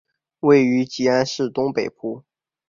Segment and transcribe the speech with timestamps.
[0.39, 2.23] 位于吉安市东北部。